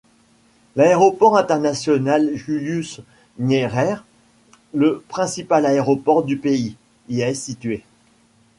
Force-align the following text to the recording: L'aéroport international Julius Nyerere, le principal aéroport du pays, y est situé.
L'aéroport 0.75 1.37
international 1.37 2.35
Julius 2.35 3.01
Nyerere, 3.37 4.03
le 4.73 5.03
principal 5.07 5.63
aéroport 5.67 6.23
du 6.23 6.37
pays, 6.39 6.75
y 7.07 7.21
est 7.21 7.35
situé. 7.35 7.83